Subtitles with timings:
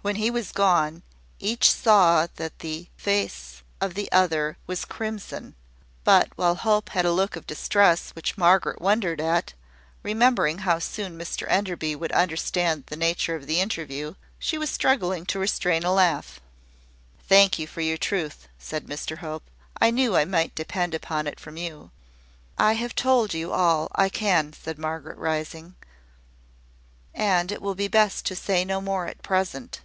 [0.00, 1.02] When he was gone,
[1.38, 5.54] each saw that the face of the other was crimson:
[6.02, 9.52] but while Hope had a look of distress which Margaret wondered at,
[10.02, 15.26] remembering how soon Mr Enderby would understand the nature of the interview, she was struggling
[15.26, 16.40] to restrain a laugh.
[17.28, 19.42] "Thank you for your truth," said Mr Hope.
[19.78, 21.90] "I knew I might depend upon it from you."
[22.56, 25.74] "I have told you all I can," said Margaret rising;
[27.12, 29.82] "and it will be best to say no more at present.